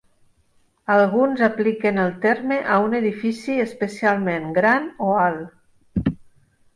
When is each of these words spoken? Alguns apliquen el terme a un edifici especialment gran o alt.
Alguns 0.93 1.41
apliquen 1.47 1.99
el 2.03 2.09
terme 2.23 2.57
a 2.75 2.77
un 2.85 2.95
edifici 2.99 3.57
especialment 3.65 4.49
gran 4.57 4.89
o 5.09 5.11
alt. 5.27 6.11